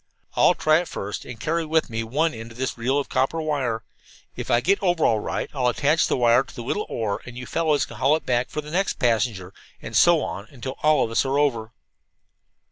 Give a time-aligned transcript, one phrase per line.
[0.35, 3.39] I'll try it first, and carry with me one end of this reel of copper
[3.39, 3.83] wire.
[4.35, 7.37] If I get over all right I'll attach the wire to the little oar and
[7.37, 11.05] you fellows can haul it back for the next passenger, and so on until all
[11.05, 11.71] of us are over."